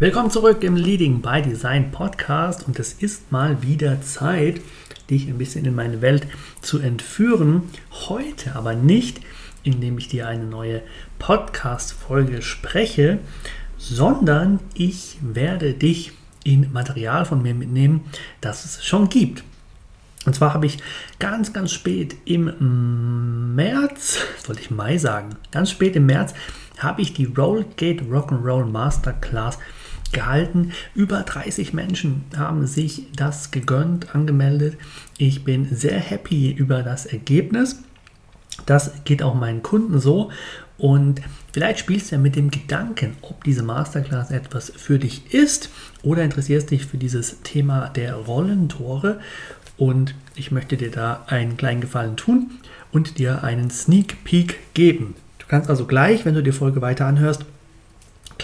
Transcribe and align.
Willkommen 0.00 0.28
zurück 0.28 0.64
im 0.64 0.74
Leading 0.74 1.22
by 1.22 1.40
Design 1.40 1.92
Podcast 1.92 2.66
und 2.66 2.80
es 2.80 2.94
ist 2.94 3.30
mal 3.30 3.62
wieder 3.62 4.02
Zeit, 4.02 4.60
dich 5.08 5.28
ein 5.28 5.38
bisschen 5.38 5.64
in 5.66 5.76
meine 5.76 6.02
Welt 6.02 6.26
zu 6.60 6.80
entführen. 6.80 7.62
Heute 8.08 8.56
aber 8.56 8.74
nicht, 8.74 9.20
indem 9.62 9.96
ich 9.98 10.08
dir 10.08 10.26
eine 10.26 10.46
neue 10.46 10.82
Podcast-Folge 11.20 12.42
spreche, 12.42 13.20
sondern 13.78 14.58
ich 14.74 15.16
werde 15.20 15.74
dich 15.74 16.10
in 16.42 16.72
Material 16.72 17.24
von 17.24 17.40
mir 17.40 17.54
mitnehmen, 17.54 18.00
das 18.40 18.64
es 18.64 18.84
schon 18.84 19.08
gibt. 19.08 19.44
Und 20.26 20.34
zwar 20.34 20.54
habe 20.54 20.66
ich 20.66 20.78
ganz, 21.20 21.52
ganz 21.52 21.70
spät 21.70 22.16
im 22.24 23.54
März, 23.54 24.18
sollte 24.44 24.60
ich 24.60 24.72
Mai 24.72 24.98
sagen, 24.98 25.36
ganz 25.52 25.70
spät 25.70 25.94
im 25.94 26.06
März 26.06 26.34
habe 26.78 27.00
ich 27.00 27.12
die 27.12 27.26
Rollgate 27.26 28.02
Rock'n'Roll 28.02 28.64
Masterclass 28.64 29.58
gehalten. 30.14 30.72
Über 30.94 31.20
30 31.22 31.74
Menschen 31.74 32.24
haben 32.34 32.66
sich 32.66 33.06
das 33.14 33.50
gegönnt, 33.50 34.14
angemeldet. 34.14 34.78
Ich 35.18 35.44
bin 35.44 35.66
sehr 35.74 35.98
happy 35.98 36.50
über 36.50 36.82
das 36.82 37.04
Ergebnis. 37.04 37.82
Das 38.66 38.92
geht 39.04 39.22
auch 39.22 39.34
meinen 39.34 39.62
Kunden 39.62 39.98
so. 40.00 40.30
Und 40.78 41.20
vielleicht 41.52 41.78
spielst 41.78 42.10
du 42.10 42.16
ja 42.16 42.20
mit 42.20 42.36
dem 42.36 42.50
Gedanken, 42.50 43.16
ob 43.22 43.44
diese 43.44 43.62
Masterclass 43.62 44.30
etwas 44.30 44.72
für 44.74 44.98
dich 44.98 45.32
ist 45.32 45.70
oder 46.02 46.22
interessierst 46.22 46.70
dich 46.70 46.86
für 46.86 46.96
dieses 46.96 47.42
Thema 47.42 47.90
der 47.90 48.14
Rollentore. 48.14 49.20
Und 49.76 50.14
ich 50.34 50.50
möchte 50.50 50.76
dir 50.76 50.90
da 50.90 51.24
einen 51.26 51.56
kleinen 51.56 51.80
Gefallen 51.80 52.16
tun 52.16 52.52
und 52.92 53.18
dir 53.18 53.44
einen 53.44 53.70
Sneak 53.70 54.24
Peek 54.24 54.74
geben. 54.74 55.14
Du 55.38 55.46
kannst 55.46 55.68
also 55.68 55.84
gleich, 55.84 56.24
wenn 56.24 56.34
du 56.34 56.42
die 56.42 56.52
Folge 56.52 56.80
weiter 56.80 57.06
anhörst, 57.06 57.44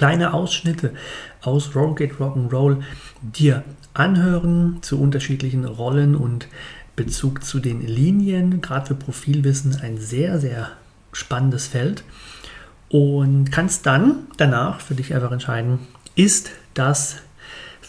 kleine 0.01 0.33
Ausschnitte 0.33 0.95
aus 1.43 1.77
Rollgate 1.77 2.15
Rock'n'Roll 2.15 2.79
dir 3.21 3.65
anhören 3.93 4.79
zu 4.81 4.99
unterschiedlichen 4.99 5.67
Rollen 5.67 6.17
und 6.17 6.49
Bezug 6.97 7.45
zu 7.45 7.61
den 7.61 7.87
Linien. 7.87 8.63
Gerade 8.63 8.87
für 8.87 8.95
Profilwissen 8.95 9.79
ein 9.83 9.99
sehr, 9.99 10.41
sehr 10.41 10.71
spannendes 11.13 11.67
Feld. 11.67 12.03
Und 12.89 13.53
kannst 13.53 13.85
dann 13.85 14.27
danach 14.39 14.81
für 14.81 14.95
dich 14.95 15.15
einfach 15.15 15.33
entscheiden, 15.33 15.81
ist 16.15 16.51
das 16.73 17.17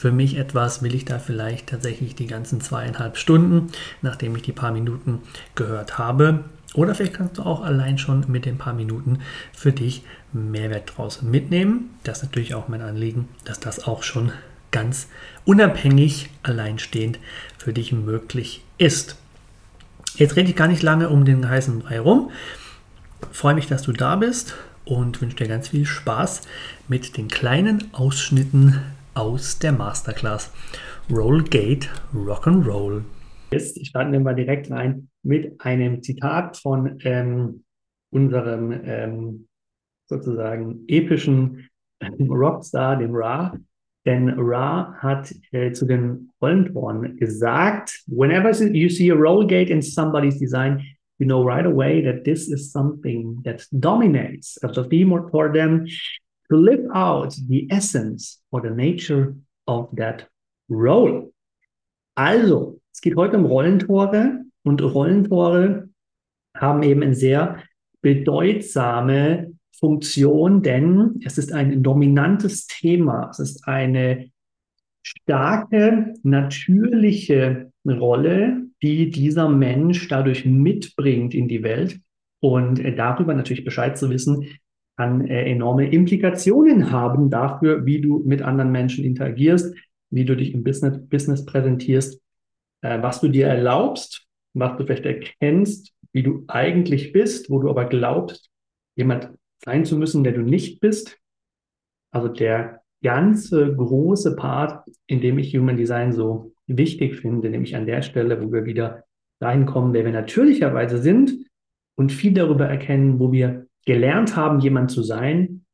für 0.01 0.11
mich 0.11 0.35
etwas, 0.35 0.81
will 0.81 0.95
ich 0.95 1.05
da 1.05 1.19
vielleicht 1.19 1.67
tatsächlich 1.67 2.15
die 2.15 2.25
ganzen 2.25 2.59
zweieinhalb 2.59 3.17
Stunden, 3.17 3.67
nachdem 4.01 4.35
ich 4.35 4.41
die 4.41 4.51
paar 4.51 4.71
Minuten 4.71 5.19
gehört 5.53 5.99
habe, 5.99 6.43
oder 6.73 6.95
vielleicht 6.95 7.13
kannst 7.13 7.37
du 7.37 7.43
auch 7.43 7.61
allein 7.61 7.99
schon 7.99 8.25
mit 8.27 8.47
den 8.47 8.57
paar 8.57 8.73
Minuten 8.73 9.19
für 9.53 9.71
dich 9.71 10.01
Mehrwert 10.33 10.97
draus 10.97 11.21
mitnehmen. 11.21 11.91
Das 12.03 12.17
ist 12.17 12.23
natürlich 12.23 12.55
auch 12.55 12.67
mein 12.67 12.81
Anliegen, 12.81 13.27
dass 13.45 13.59
das 13.59 13.83
auch 13.85 14.01
schon 14.01 14.31
ganz 14.71 15.07
unabhängig, 15.45 16.31
alleinstehend 16.41 17.19
für 17.59 17.71
dich 17.71 17.91
möglich 17.91 18.63
ist. 18.79 19.17
Jetzt 20.15 20.35
rede 20.35 20.49
ich 20.49 20.55
gar 20.55 20.67
nicht 20.67 20.81
lange 20.81 21.09
um 21.09 21.25
den 21.25 21.47
heißen 21.47 21.77
Brei 21.77 21.99
rum. 21.99 22.31
freue 23.31 23.53
mich, 23.53 23.67
dass 23.67 23.83
du 23.83 23.91
da 23.91 24.15
bist 24.15 24.55
und 24.83 25.21
wünsche 25.21 25.35
dir 25.35 25.47
ganz 25.47 25.67
viel 25.67 25.85
Spaß 25.85 26.41
mit 26.87 27.17
den 27.17 27.27
kleinen 27.27 27.93
Ausschnitten 27.93 28.81
aus 29.13 29.59
der 29.59 29.71
Masterclass 29.71 30.51
Rollgate 31.09 31.89
Rock'n'Roll. 32.13 33.03
Ich 33.51 33.87
starte 33.87 34.19
mal 34.19 34.35
direkt 34.35 34.71
rein 34.71 35.09
mit 35.23 35.59
einem 35.59 36.01
Zitat 36.01 36.57
von 36.57 36.97
ähm, 37.03 37.63
unserem 38.11 38.71
ähm, 38.85 39.47
sozusagen 40.07 40.85
epischen 40.87 41.69
Rockstar, 42.19 42.97
dem 42.97 43.13
Ra. 43.13 43.57
Denn 44.05 44.29
Ra 44.39 44.95
hat 44.99 45.33
äh, 45.51 45.73
zu 45.73 45.85
den 45.85 46.31
Rollentoren 46.41 47.17
gesagt, 47.17 48.03
whenever 48.07 48.51
you 48.73 48.89
see 48.89 49.11
a 49.11 49.15
roll 49.15 49.45
gate 49.45 49.69
in 49.69 49.81
somebody's 49.81 50.39
design, 50.39 50.83
you 51.19 51.27
know 51.27 51.43
right 51.43 51.67
away 51.67 52.01
that 52.01 52.23
this 52.23 52.47
is 52.47 52.71
something 52.71 53.41
that 53.43 53.67
dominates 53.71 54.57
the 54.61 54.83
theme 54.89 55.11
for 55.29 55.51
them 55.53 55.85
to 56.51 56.57
live 56.57 56.85
out 56.93 57.33
the 57.47 57.65
essence 57.71 58.41
or 58.51 58.61
the 58.61 58.69
nature 58.69 59.35
of 59.67 59.89
that 59.95 60.27
role. 60.69 61.31
Also, 62.15 62.81
es 62.93 62.99
geht 62.99 63.15
heute 63.15 63.37
um 63.37 63.45
Rollentore 63.45 64.43
und 64.63 64.81
Rollentore 64.81 65.89
haben 66.57 66.83
eben 66.83 67.03
eine 67.03 67.15
sehr 67.15 67.63
bedeutsame 68.01 69.53
Funktion, 69.79 70.61
denn 70.61 71.21
es 71.25 71.37
ist 71.37 71.53
ein 71.53 71.81
dominantes 71.81 72.67
Thema. 72.67 73.29
Es 73.31 73.39
ist 73.39 73.67
eine 73.67 74.29
starke, 75.01 76.13
natürliche 76.23 77.71
Rolle, 77.87 78.67
die 78.83 79.09
dieser 79.09 79.47
Mensch 79.47 80.07
dadurch 80.09 80.45
mitbringt 80.45 81.33
in 81.33 81.47
die 81.47 81.63
Welt. 81.63 81.99
Und 82.41 82.83
darüber 82.97 83.33
natürlich 83.33 83.63
Bescheid 83.63 83.97
zu 83.97 84.09
wissen, 84.09 84.47
kann 85.01 85.27
äh, 85.27 85.49
enorme 85.49 85.89
Implikationen 85.89 86.91
haben 86.91 87.29
dafür, 87.29 87.85
wie 87.85 88.01
du 88.01 88.21
mit 88.25 88.41
anderen 88.41 88.71
Menschen 88.71 89.03
interagierst, 89.03 89.75
wie 90.09 90.25
du 90.25 90.35
dich 90.35 90.53
im 90.53 90.63
Business, 90.63 90.99
Business 91.09 91.45
präsentierst, 91.45 92.21
äh, 92.81 93.01
was 93.01 93.21
du 93.21 93.27
dir 93.27 93.47
erlaubst 93.47 94.27
was 94.53 94.77
du 94.77 94.85
vielleicht 94.85 95.05
erkennst, 95.05 95.93
wie 96.11 96.23
du 96.23 96.43
eigentlich 96.47 97.13
bist, 97.13 97.49
wo 97.49 97.59
du 97.59 97.69
aber 97.69 97.85
glaubst, 97.85 98.49
jemand 98.95 99.29
sein 99.63 99.85
zu 99.85 99.97
müssen, 99.97 100.23
der 100.23 100.33
du 100.33 100.41
nicht 100.41 100.81
bist. 100.81 101.17
Also 102.11 102.27
der 102.27 102.81
ganze 103.03 103.75
große 103.75 104.35
Part, 104.35 104.85
in 105.07 105.21
dem 105.21 105.39
ich 105.39 105.55
Human 105.55 105.77
Design 105.77 106.11
so 106.11 106.53
wichtig 106.67 107.15
finde, 107.15 107.49
nämlich 107.49 107.75
an 107.75 107.85
der 107.85 108.01
Stelle, 108.01 108.41
wo 108.43 108.51
wir 108.51 108.65
wieder 108.65 109.03
reinkommen, 109.39 109.93
wer 109.93 110.05
wir 110.05 110.11
natürlicherweise 110.11 110.97
sind 111.01 111.45
und 111.95 112.11
viel 112.11 112.33
darüber 112.33 112.67
erkennen, 112.67 113.19
wo 113.19 113.31
wir 113.31 113.67
gelernt 113.85 114.35
haben, 114.35 114.59
jemand 114.59 114.91
zu 114.91 115.03
sein, 115.03 115.65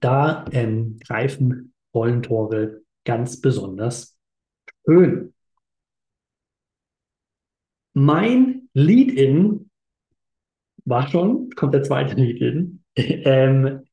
da 0.00 0.44
ähm, 0.52 0.98
greifen 1.06 1.74
Rollentore 1.94 2.82
ganz 3.04 3.40
besonders 3.40 4.18
schön. 4.84 5.34
Mein 7.94 8.68
Lead-In 8.74 9.70
war 10.84 11.08
schon, 11.08 11.50
kommt 11.50 11.74
der 11.74 11.82
zweite 11.82 12.14
Lead-In, 12.14 12.84
ähm, 12.96 13.84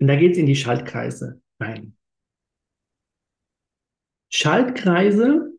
und 0.00 0.08
da 0.08 0.16
geht 0.16 0.32
es 0.32 0.38
in 0.38 0.46
die 0.46 0.56
Schaltkreise 0.56 1.40
rein. 1.60 1.96
Schaltkreise 4.30 5.52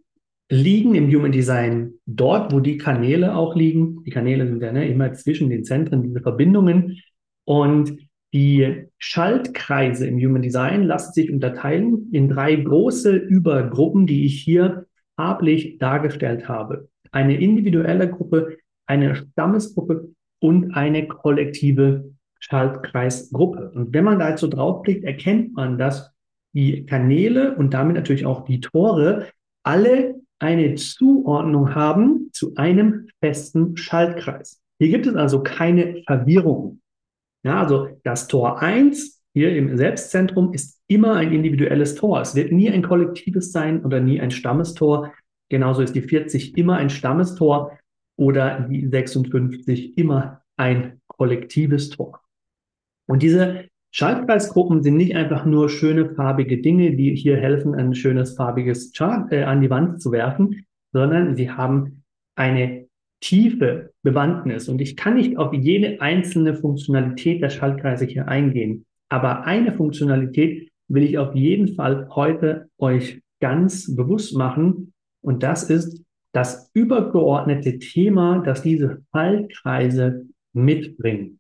liegen 0.49 0.95
im 0.95 1.07
Human 1.07 1.31
Design 1.31 1.93
dort, 2.05 2.53
wo 2.53 2.59
die 2.59 2.77
Kanäle 2.77 3.35
auch 3.35 3.55
liegen. 3.55 4.03
Die 4.03 4.11
Kanäle 4.11 4.45
sind 4.47 4.61
ja 4.61 4.71
ne, 4.71 4.87
immer 4.87 5.13
zwischen 5.13 5.49
den 5.49 5.63
Zentren, 5.63 6.03
diese 6.03 6.21
Verbindungen. 6.21 7.01
Und 7.45 7.97
die 8.33 8.87
Schaltkreise 8.97 10.07
im 10.07 10.17
Human 10.17 10.41
Design 10.41 10.83
lassen 10.83 11.13
sich 11.13 11.31
unterteilen 11.31 12.09
in 12.11 12.27
drei 12.27 12.55
große 12.55 13.15
Übergruppen, 13.15 14.07
die 14.07 14.25
ich 14.25 14.41
hier 14.41 14.87
farblich 15.15 15.77
dargestellt 15.77 16.49
habe. 16.49 16.89
Eine 17.11 17.39
individuelle 17.39 18.09
Gruppe, 18.09 18.57
eine 18.87 19.15
Stammesgruppe 19.15 20.09
und 20.39 20.73
eine 20.73 21.07
kollektive 21.07 22.11
Schaltkreisgruppe. 22.39 23.71
Und 23.73 23.93
wenn 23.93 24.03
man 24.03 24.19
da 24.19 24.29
jetzt 24.29 24.41
so 24.41 24.47
draufklickt, 24.47 25.05
erkennt 25.05 25.53
man, 25.53 25.77
dass 25.77 26.11
die 26.53 26.85
Kanäle 26.85 27.55
und 27.55 27.73
damit 27.73 27.95
natürlich 27.95 28.25
auch 28.25 28.45
die 28.45 28.59
Tore 28.59 29.27
alle 29.63 30.15
eine 30.39 30.75
Zuordnung 30.75 31.73
haben 31.73 32.29
zu 32.33 32.53
einem 32.55 33.07
festen 33.21 33.77
Schaltkreis. 33.77 34.61
Hier 34.79 34.89
gibt 34.89 35.07
es 35.07 35.15
also 35.15 35.41
keine 35.41 36.03
Verwirrung. 36.05 36.81
Ja, 37.45 37.61
also 37.61 37.89
das 38.03 38.27
Tor 38.27 38.59
1 38.59 39.21
hier 39.35 39.55
im 39.55 39.77
Selbstzentrum 39.77 40.51
ist 40.51 40.81
immer 40.87 41.13
ein 41.13 41.31
individuelles 41.31 41.93
Tor. 41.93 42.19
Es 42.21 42.33
wird 42.33 42.51
nie 42.51 42.71
ein 42.71 42.81
kollektives 42.81 43.51
sein 43.51 43.85
oder 43.85 43.99
nie 43.99 44.19
ein 44.19 44.31
Stammestor. 44.31 45.13
Genauso 45.49 45.83
ist 45.83 45.93
die 45.93 46.01
40 46.01 46.57
immer 46.57 46.77
ein 46.77 46.89
Stammestor 46.89 47.77
oder 48.17 48.61
die 48.61 48.87
56 48.87 49.95
immer 49.95 50.41
ein 50.57 51.01
kollektives 51.05 51.91
Tor. 51.91 52.21
Und 53.05 53.21
diese 53.21 53.65
Schaltkreisgruppen 53.91 54.81
sind 54.81 54.97
nicht 54.97 55.15
einfach 55.15 55.45
nur 55.45 55.69
schöne 55.69 56.15
farbige 56.15 56.61
Dinge, 56.61 56.95
die 56.95 57.15
hier 57.15 57.37
helfen, 57.37 57.75
ein 57.75 57.93
schönes 57.93 58.35
farbiges 58.35 58.91
Chart 58.91 59.31
äh, 59.31 59.43
an 59.43 59.61
die 59.61 59.69
Wand 59.69 60.01
zu 60.01 60.11
werfen, 60.11 60.65
sondern 60.93 61.35
sie 61.35 61.51
haben 61.51 62.03
eine 62.35 62.84
tiefe 63.21 63.91
Bewandtnis. 64.03 64.69
Und 64.69 64.81
ich 64.81 64.95
kann 64.95 65.15
nicht 65.15 65.37
auf 65.37 65.53
jede 65.53 66.01
einzelne 66.01 66.55
Funktionalität 66.55 67.41
der 67.41 67.49
Schaltkreise 67.49 68.05
hier 68.05 68.27
eingehen. 68.27 68.85
Aber 69.09 69.45
eine 69.45 69.71
Funktionalität 69.73 70.69
will 70.87 71.03
ich 71.03 71.17
auf 71.17 71.35
jeden 71.35 71.75
Fall 71.75 72.07
heute 72.09 72.69
euch 72.77 73.21
ganz 73.39 73.95
bewusst 73.95 74.35
machen. 74.35 74.93
Und 75.21 75.43
das 75.43 75.69
ist 75.69 76.03
das 76.33 76.69
übergeordnete 76.73 77.79
Thema, 77.79 78.39
das 78.39 78.61
diese 78.61 79.01
Schaltkreise 79.11 80.25
mitbringen. 80.53 81.39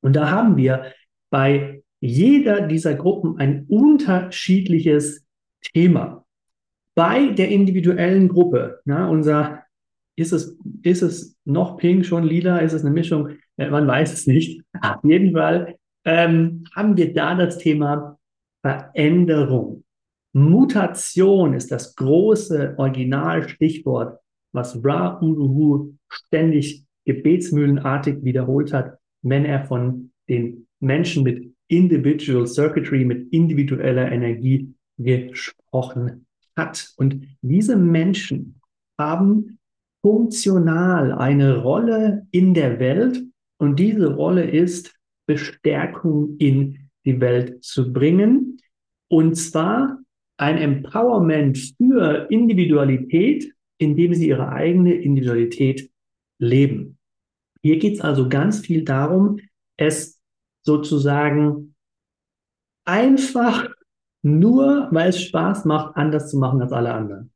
Und 0.00 0.16
da 0.16 0.30
haben 0.30 0.56
wir 0.56 0.92
bei 1.30 1.82
jeder 2.00 2.66
dieser 2.66 2.94
Gruppen 2.94 3.38
ein 3.38 3.66
unterschiedliches 3.68 5.24
Thema. 5.60 6.24
Bei 6.94 7.28
der 7.28 7.48
individuellen 7.48 8.28
Gruppe, 8.28 8.80
na, 8.84 9.08
unser 9.08 9.62
ist 10.20 10.32
es, 10.32 10.56
ist 10.82 11.02
es 11.02 11.36
noch 11.44 11.78
pink, 11.78 12.04
schon 12.04 12.24
lila? 12.24 12.58
Ist 12.58 12.74
es 12.74 12.82
eine 12.82 12.92
Mischung? 12.92 13.30
Äh, 13.56 13.70
man 13.70 13.86
weiß 13.86 14.12
es 14.12 14.26
nicht. 14.26 14.62
Auf 14.80 15.02
jeden 15.02 15.32
Fall 15.32 15.76
ähm, 16.04 16.64
haben 16.74 16.96
wir 16.96 17.12
da 17.12 17.34
das 17.34 17.58
Thema 17.58 18.18
Veränderung. 18.62 19.84
Mutation 20.32 21.54
ist 21.54 21.72
das 21.72 21.96
große 21.96 22.74
Originalstichwort, 22.76 24.20
was 24.52 24.84
Ra 24.84 25.18
Uruhu 25.20 25.94
ständig 26.08 26.84
gebetsmühlenartig 27.04 28.22
wiederholt 28.22 28.72
hat, 28.72 28.98
wenn 29.22 29.44
er 29.44 29.64
von 29.64 30.12
den 30.28 30.66
Menschen 30.80 31.24
mit 31.24 31.52
Individual 31.68 32.46
Circuitry, 32.46 33.04
mit 33.04 33.32
individueller 33.32 34.10
Energie 34.12 34.74
gesprochen 34.98 36.26
hat. 36.56 36.92
Und 36.96 37.26
diese 37.42 37.76
Menschen 37.76 38.60
haben 38.98 39.59
funktional 40.02 41.12
eine 41.12 41.58
Rolle 41.58 42.26
in 42.30 42.54
der 42.54 42.78
Welt. 42.78 43.22
Und 43.58 43.78
diese 43.78 44.14
Rolle 44.14 44.48
ist, 44.50 44.94
Bestärkung 45.26 46.36
in 46.38 46.90
die 47.04 47.20
Welt 47.20 47.62
zu 47.64 47.92
bringen. 47.92 48.58
Und 49.08 49.34
zwar 49.34 49.98
ein 50.38 50.56
Empowerment 50.56 51.58
für 51.76 52.26
Individualität, 52.30 53.52
indem 53.78 54.14
sie 54.14 54.28
ihre 54.28 54.50
eigene 54.50 54.94
Individualität 54.94 55.90
leben. 56.38 56.98
Hier 57.62 57.78
geht 57.78 57.94
es 57.94 58.00
also 58.00 58.28
ganz 58.28 58.60
viel 58.60 58.84
darum, 58.84 59.38
es 59.76 60.20
sozusagen 60.62 61.74
einfach 62.86 63.68
nur, 64.22 64.88
weil 64.90 65.10
es 65.10 65.22
Spaß 65.22 65.64
macht, 65.66 65.96
anders 65.96 66.30
zu 66.30 66.38
machen 66.38 66.60
als 66.62 66.72
alle 66.72 66.92
anderen 66.92 67.30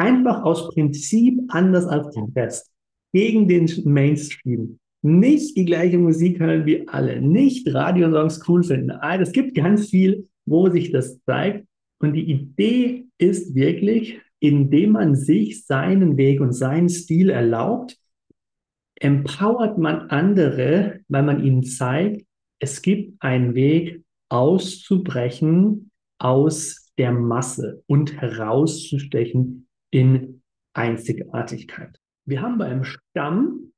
einfach 0.00 0.42
aus 0.42 0.70
Prinzip 0.70 1.40
anders 1.48 1.86
als 1.86 2.14
der 2.14 2.26
Rest. 2.34 2.72
Gegen 3.12 3.48
den 3.48 3.70
Mainstream. 3.84 4.78
Nicht 5.02 5.56
die 5.56 5.64
gleiche 5.64 5.98
Musik 5.98 6.40
hören 6.40 6.66
wie 6.66 6.86
alle. 6.88 7.20
Nicht 7.20 7.72
Radiosongs 7.72 8.46
cool 8.48 8.62
finden. 8.62 8.90
Es 9.20 9.32
gibt 9.32 9.54
ganz 9.54 9.88
viel, 9.90 10.28
wo 10.46 10.68
sich 10.68 10.90
das 10.90 11.20
zeigt. 11.24 11.66
Und 11.98 12.14
die 12.14 12.30
Idee 12.30 13.06
ist 13.18 13.54
wirklich, 13.54 14.20
indem 14.40 14.92
man 14.92 15.16
sich 15.16 15.66
seinen 15.66 16.16
Weg 16.16 16.40
und 16.40 16.52
seinen 16.52 16.88
Stil 16.88 17.28
erlaubt, 17.30 17.98
empowert 19.00 19.78
man 19.78 20.08
andere, 20.10 21.00
weil 21.08 21.22
man 21.22 21.44
ihnen 21.44 21.62
zeigt, 21.62 22.24
es 22.58 22.80
gibt 22.80 23.20
einen 23.22 23.54
Weg 23.54 24.02
auszubrechen 24.30 25.90
aus 26.18 26.90
der 26.96 27.12
Masse 27.12 27.82
und 27.86 28.20
herauszustechen 28.20 29.66
in 29.90 30.42
Einzigartigkeit. 30.72 32.00
Wir 32.24 32.42
haben 32.42 32.58
beim 32.58 32.84
Stamm 32.84 33.72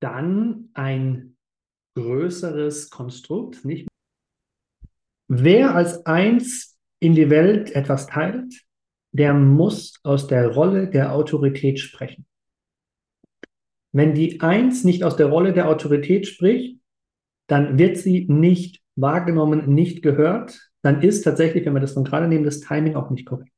dann 0.00 0.70
ein 0.74 1.36
größeres 1.94 2.90
Konstrukt, 2.90 3.64
nicht? 3.64 3.88
Wer 5.28 5.74
als 5.74 6.06
eins 6.06 6.78
in 7.00 7.14
die 7.14 7.28
Welt 7.28 7.72
etwas 7.72 8.06
teilt, 8.06 8.64
der 9.12 9.34
muss 9.34 10.00
aus 10.04 10.26
der 10.26 10.48
Rolle 10.48 10.88
der 10.88 11.12
Autorität 11.12 11.80
sprechen. 11.80 12.26
Wenn 13.92 14.14
die 14.14 14.40
Eins 14.40 14.84
nicht 14.84 15.02
aus 15.02 15.16
der 15.16 15.26
Rolle 15.26 15.52
der 15.52 15.68
Autorität 15.68 16.26
spricht, 16.26 16.78
dann 17.46 17.78
wird 17.78 17.96
sie 17.96 18.26
nicht 18.28 18.82
wahrgenommen, 18.96 19.74
nicht 19.74 20.02
gehört. 20.02 20.70
Dann 20.82 21.02
ist 21.02 21.22
tatsächlich, 21.22 21.64
wenn 21.64 21.72
wir 21.72 21.80
das 21.80 21.94
von 21.94 22.04
gerade 22.04 22.28
nehmen, 22.28 22.44
das 22.44 22.60
Timing 22.60 22.96
auch 22.96 23.10
nicht 23.10 23.26
korrekt 23.26 23.52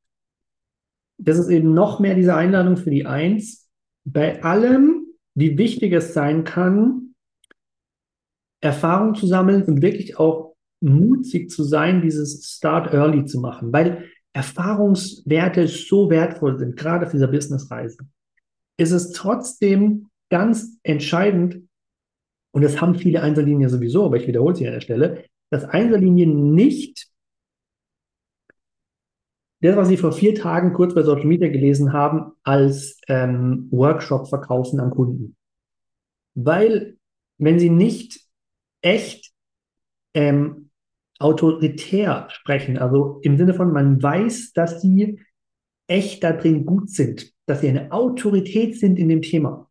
das 1.20 1.38
ist 1.38 1.48
eben 1.48 1.74
noch 1.74 2.00
mehr 2.00 2.14
diese 2.14 2.34
Einladung 2.34 2.76
für 2.76 2.90
die 2.90 3.06
Eins, 3.06 3.68
bei 4.04 4.42
allem, 4.42 5.06
wie 5.34 5.58
wichtig 5.58 5.92
es 5.92 6.14
sein 6.14 6.44
kann, 6.44 7.14
Erfahrung 8.60 9.14
zu 9.14 9.26
sammeln 9.26 9.62
und 9.64 9.82
wirklich 9.82 10.18
auch 10.18 10.54
mutig 10.80 11.50
zu 11.50 11.62
sein, 11.62 12.02
dieses 12.02 12.56
Start 12.56 12.92
Early 12.92 13.24
zu 13.26 13.40
machen, 13.40 13.72
weil 13.72 14.08
Erfahrungswerte 14.32 15.66
so 15.66 16.08
wertvoll 16.10 16.58
sind, 16.58 16.76
gerade 16.76 17.06
auf 17.06 17.12
dieser 17.12 17.28
Businessreise. 17.28 17.98
Ist 18.78 18.92
es 18.92 19.12
trotzdem 19.12 20.08
ganz 20.30 20.78
entscheidend, 20.82 21.62
und 22.52 22.62
das 22.62 22.80
haben 22.80 22.94
viele 22.94 23.22
Einzellinien 23.22 23.68
sowieso, 23.68 24.06
aber 24.06 24.16
ich 24.16 24.26
wiederhole 24.26 24.52
es 24.52 24.58
hier 24.58 24.68
an 24.68 24.74
der 24.74 24.80
Stelle, 24.80 25.24
dass 25.50 25.64
Einzellinien 25.64 26.54
nicht 26.54 27.09
das, 29.60 29.76
was 29.76 29.88
Sie 29.88 29.96
vor 29.96 30.12
vier 30.12 30.34
Tagen 30.34 30.72
kurz 30.72 30.94
bei 30.94 31.02
Social 31.02 31.26
Media 31.26 31.48
gelesen 31.48 31.92
haben, 31.92 32.32
als 32.42 32.98
ähm, 33.08 33.68
Workshop 33.70 34.28
verkaufen 34.28 34.80
an 34.80 34.90
Kunden. 34.90 35.36
Weil, 36.34 36.96
wenn 37.38 37.58
Sie 37.58 37.70
nicht 37.70 38.20
echt 38.80 39.32
ähm, 40.14 40.70
autoritär 41.18 42.28
sprechen, 42.30 42.78
also 42.78 43.20
im 43.22 43.36
Sinne 43.36 43.52
von, 43.52 43.72
man 43.72 44.02
weiß, 44.02 44.52
dass 44.54 44.80
Sie 44.80 45.20
echt 45.86 46.24
da 46.24 46.32
drin 46.32 46.64
gut 46.64 46.88
sind, 46.88 47.32
dass 47.46 47.60
Sie 47.60 47.68
eine 47.68 47.92
Autorität 47.92 48.78
sind 48.78 48.98
in 48.98 49.10
dem 49.10 49.20
Thema, 49.20 49.70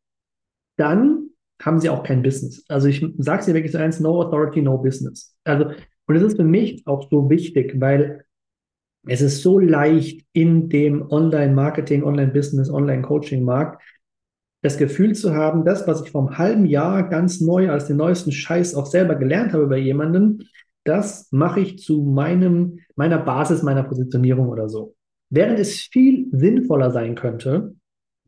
dann 0.78 1.30
haben 1.62 1.80
Sie 1.80 1.90
auch 1.90 2.04
kein 2.04 2.22
Business. 2.22 2.64
Also 2.68 2.88
ich 2.88 3.04
sage 3.18 3.42
es 3.42 3.48
wirklich 3.48 3.72
so 3.72 3.80
eins, 3.80 4.00
no 4.00 4.22
authority, 4.22 4.62
no 4.62 4.78
business. 4.78 5.36
Also, 5.44 5.66
und 6.06 6.16
das 6.16 6.24
ist 6.24 6.38
für 6.38 6.44
mich 6.44 6.86
auch 6.86 7.10
so 7.10 7.30
wichtig, 7.30 7.80
weil 7.80 8.26
es 9.08 9.22
ist 9.22 9.42
so 9.42 9.60
leicht 9.60 10.26
in 10.34 10.70
dem 10.70 11.10
Online-Marketing, 11.10 12.04
Online-Business, 12.04 12.70
Online-Coaching-Markt 12.70 13.82
das 14.62 14.78
Gefühl 14.78 15.16
zu 15.16 15.34
haben, 15.34 15.64
das, 15.64 15.88
was 15.88 16.02
ich 16.04 16.12
vor 16.12 16.28
einem 16.28 16.38
halben 16.38 16.66
Jahr 16.66 17.08
ganz 17.08 17.40
neu 17.40 17.70
als 17.70 17.88
den 17.88 17.98
neuesten 17.98 18.32
Scheiß 18.32 18.76
auch 18.76 18.86
selber 18.86 19.16
gelernt 19.16 19.54
habe 19.54 19.68
bei 19.68 19.78
jemandem, 19.78 20.40
das 20.84 21.30
mache 21.32 21.62
ich 21.62 21.80
zu 21.80 22.04
meinem, 22.04 22.80
meiner 22.96 23.20
Basis, 23.20 23.64
meiner 23.64 23.84
Positionierung 23.84 24.50
oder 24.50 24.68
so. 24.68 24.96
Während 25.30 25.60
es 25.60 25.82
viel 25.82 26.28
sinnvoller 26.32 26.92
sein 26.92 27.16
könnte, 27.16 27.76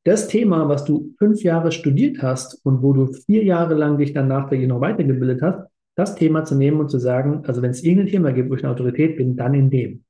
das 0.03 0.27
Thema, 0.27 0.67
was 0.69 0.85
du 0.85 1.13
fünf 1.17 1.43
Jahre 1.43 1.71
studiert 1.71 2.21
hast 2.21 2.65
und 2.65 2.81
wo 2.81 2.93
du 2.93 3.07
vier 3.07 3.43
Jahre 3.43 3.75
lang 3.75 3.97
dich 3.97 4.13
dann 4.13 4.27
nachträglich 4.27 4.67
noch 4.67 4.81
weitergebildet 4.81 5.41
hast, 5.41 5.67
das 5.95 6.15
Thema 6.15 6.45
zu 6.45 6.55
nehmen 6.55 6.79
und 6.79 6.89
zu 6.89 6.99
sagen, 6.99 7.43
also 7.45 7.61
wenn 7.61 7.71
es 7.71 7.83
irgendein 7.83 8.11
Thema 8.11 8.31
gibt, 8.31 8.49
wo 8.49 8.55
ich 8.55 8.63
eine 8.63 8.71
Autorität 8.71 9.17
bin, 9.17 9.35
dann 9.35 9.53
in 9.53 9.69
dem. 9.69 10.03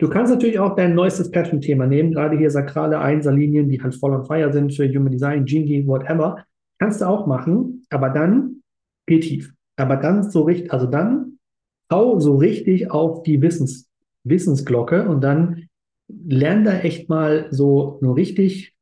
Du 0.00 0.08
kannst 0.08 0.32
natürlich 0.32 0.58
auch 0.58 0.76
dein 0.76 0.94
neuestes 0.94 1.30
Passion-Thema 1.30 1.86
nehmen, 1.86 2.12
gerade 2.12 2.38
hier 2.38 2.50
sakrale 2.50 3.00
Einserlinien, 3.00 3.68
die 3.68 3.82
halt 3.82 3.94
voll 3.94 4.14
on 4.14 4.24
fire 4.24 4.50
sind 4.50 4.74
für 4.74 4.88
Human 4.88 5.12
Design, 5.12 5.44
Genie, 5.44 5.86
whatever. 5.86 6.42
Kannst 6.78 7.02
du 7.02 7.04
auch 7.04 7.26
machen, 7.26 7.84
aber 7.90 8.08
dann 8.08 8.62
geh 9.06 9.20
tief. 9.20 9.52
Aber 9.76 9.96
dann 9.96 10.30
so 10.30 10.42
richtig, 10.44 10.72
also 10.72 10.86
dann 10.86 11.38
hau 11.92 12.18
so 12.18 12.36
richtig 12.36 12.90
auf 12.90 13.24
die 13.24 13.42
Wissens, 13.42 13.90
Wissensglocke 14.24 15.06
und 15.06 15.22
dann 15.22 15.68
lern 16.08 16.64
da 16.64 16.78
echt 16.78 17.10
mal 17.10 17.48
so 17.50 17.98
nur 18.00 18.16
richtig 18.16 18.74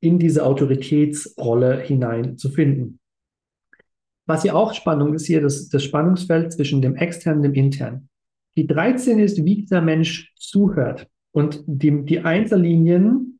in 0.00 0.18
diese 0.18 0.44
Autoritätsrolle 0.44 1.80
hinein 1.80 2.36
zu 2.36 2.50
finden. 2.50 3.00
Was 4.26 4.42
hier 4.42 4.54
auch 4.54 4.74
Spannung 4.74 5.14
ist, 5.14 5.24
hier 5.24 5.40
das, 5.40 5.70
das 5.70 5.84
Spannungsfeld 5.84 6.52
zwischen 6.52 6.82
dem 6.82 6.96
externen 6.96 7.38
und 7.38 7.44
dem 7.44 7.54
internen. 7.54 8.10
Die 8.56 8.66
13 8.66 9.18
ist, 9.18 9.44
wie 9.44 9.56
dieser 9.56 9.82
Mensch 9.82 10.32
zuhört. 10.36 11.08
Und 11.32 11.62
die, 11.66 12.04
die 12.04 12.20
Einzellinien 12.20 13.38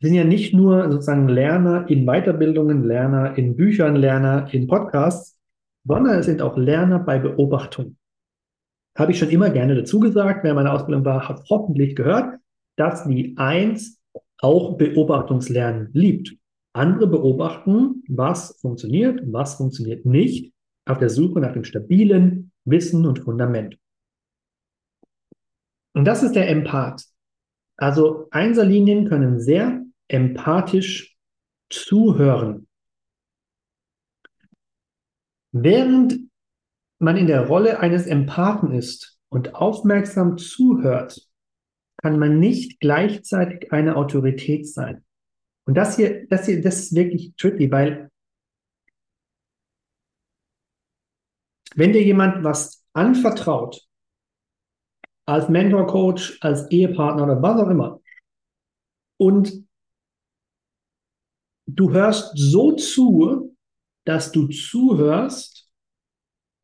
sind 0.00 0.14
ja 0.14 0.24
nicht 0.24 0.52
nur 0.52 0.90
sozusagen 0.90 1.28
Lerner 1.28 1.88
in 1.88 2.04
Weiterbildungen, 2.06 2.82
Lerner 2.82 3.38
in 3.38 3.56
Büchern, 3.56 3.94
Lerner 3.94 4.52
in 4.52 4.66
Podcasts, 4.66 5.38
sondern 5.84 6.18
es 6.18 6.26
sind 6.26 6.42
auch 6.42 6.56
Lerner 6.56 6.98
bei 6.98 7.20
Beobachtung. 7.20 7.96
Habe 8.98 9.12
ich 9.12 9.18
schon 9.18 9.30
immer 9.30 9.50
gerne 9.50 9.76
dazu 9.76 10.00
gesagt, 10.00 10.42
wer 10.42 10.54
meine 10.54 10.72
Ausbildung 10.72 11.04
war, 11.04 11.28
hat 11.28 11.44
hoffentlich 11.48 11.94
gehört, 11.94 12.38
dass 12.76 13.06
die 13.06 13.36
Eins 13.36 14.00
auch 14.40 14.76
Beobachtungslernen 14.76 15.90
liebt. 15.92 16.36
Andere 16.74 17.06
beobachten, 17.06 18.02
was 18.08 18.58
funktioniert 18.60 19.20
was 19.26 19.54
funktioniert 19.54 20.04
nicht, 20.04 20.52
auf 20.86 20.98
der 20.98 21.10
Suche 21.10 21.38
nach 21.38 21.52
dem 21.52 21.64
stabilen 21.64 22.50
Wissen 22.64 23.06
und 23.06 23.20
Fundament. 23.20 23.78
Und 25.94 26.04
das 26.04 26.22
ist 26.22 26.34
der 26.34 26.48
Empath. 26.48 27.04
Also 27.76 28.28
Einserlinien 28.30 29.08
können 29.08 29.40
sehr 29.40 29.84
empathisch 30.08 31.16
zuhören. 31.70 32.68
Während 35.52 36.30
man 36.98 37.16
in 37.16 37.26
der 37.26 37.46
Rolle 37.46 37.80
eines 37.80 38.06
Empathen 38.06 38.72
ist 38.72 39.18
und 39.28 39.54
aufmerksam 39.54 40.38
zuhört, 40.38 41.28
kann 42.02 42.18
man 42.18 42.38
nicht 42.38 42.80
gleichzeitig 42.80 43.72
eine 43.72 43.96
Autorität 43.96 44.66
sein. 44.66 45.04
Und 45.64 45.74
das 45.74 45.96
hier, 45.96 46.26
das 46.28 46.46
hier, 46.46 46.60
das 46.60 46.80
ist 46.80 46.94
wirklich 46.94 47.34
tricky, 47.36 47.70
weil 47.70 48.10
wenn 51.74 51.92
dir 51.92 52.02
jemand 52.02 52.44
was 52.44 52.84
anvertraut, 52.92 53.86
als 55.32 55.48
Mentor, 55.48 55.86
Coach, 55.86 56.38
als 56.40 56.70
Ehepartner 56.70 57.24
oder 57.24 57.42
was 57.42 57.60
auch 57.60 57.70
immer, 57.70 58.00
und 59.22 59.68
du 61.66 61.92
hörst 61.92 62.32
so 62.34 62.72
zu, 62.72 63.56
dass 64.04 64.32
du 64.32 64.48
zuhörst, 64.48 65.70